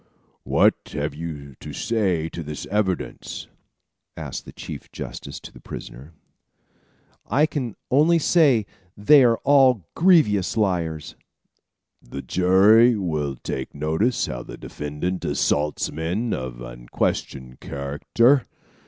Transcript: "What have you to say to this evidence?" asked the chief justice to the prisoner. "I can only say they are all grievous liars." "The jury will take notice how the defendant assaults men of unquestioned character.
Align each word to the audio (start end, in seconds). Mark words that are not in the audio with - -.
"What 0.45 0.93
have 0.93 1.13
you 1.13 1.53
to 1.59 1.73
say 1.73 2.27
to 2.29 2.41
this 2.41 2.65
evidence?" 2.71 3.45
asked 4.17 4.45
the 4.45 4.51
chief 4.51 4.91
justice 4.91 5.39
to 5.41 5.53
the 5.53 5.59
prisoner. 5.61 6.13
"I 7.27 7.45
can 7.45 7.75
only 7.91 8.17
say 8.17 8.65
they 8.97 9.23
are 9.23 9.37
all 9.43 9.87
grievous 9.93 10.57
liars." 10.57 11.13
"The 12.01 12.23
jury 12.23 12.95
will 12.95 13.35
take 13.35 13.75
notice 13.75 14.25
how 14.25 14.41
the 14.41 14.57
defendant 14.57 15.23
assaults 15.23 15.91
men 15.91 16.33
of 16.33 16.61
unquestioned 16.61 17.59
character. 17.59 18.47